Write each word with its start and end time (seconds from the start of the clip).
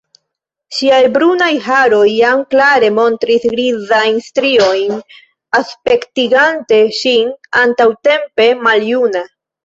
Ŝiaj 0.75 0.99
brunaj 1.15 1.49
haroj 1.65 2.05
jam 2.11 2.39
klare 2.53 2.87
montris 2.95 3.45
grizajn 3.51 4.17
striojn, 4.27 4.95
aspektigante 5.59 6.79
ŝin 7.01 7.29
antaŭtempe 7.65 8.49
maljuna. 8.69 9.23